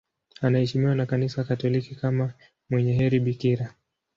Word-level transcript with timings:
Anaheshimiwa 0.41 0.95
na 0.95 1.05
Kanisa 1.05 1.43
Katoliki 1.43 1.95
kama 1.95 2.33
mwenye 2.69 2.93
heri 2.93 3.19
bikira. 3.19 3.75